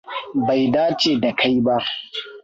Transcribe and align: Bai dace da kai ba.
Bai 0.45 0.63
dace 0.73 1.11
da 1.23 1.31
kai 1.39 1.57
ba. 1.65 1.75